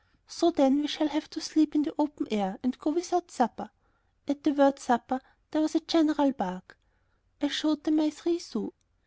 "So 0.25 0.49
then 0.49 0.81
we 0.81 0.87
shall 0.87 1.09
have 1.09 1.29
to 1.29 1.39
sleep 1.39 1.75
in 1.75 1.83
the 1.83 1.93
open 1.99 2.25
air 2.31 2.57
and 2.63 2.75
go 2.79 2.89
without 2.89 3.29
supper." 3.29 3.69
At 4.27 4.43
the 4.43 4.51
word 4.51 4.79
"supper" 4.79 5.21
there 5.51 5.61
was 5.61 5.75
a 5.75 5.79
general 5.79 6.31
bark. 6.31 6.75
I 7.39 7.49
showed 7.49 7.83
them 7.83 7.97
my 7.97 8.09
three 8.09 8.39
sous. 8.39 8.73